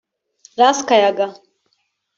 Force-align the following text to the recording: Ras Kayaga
Ras 0.57 0.77
Kayaga 0.87 1.25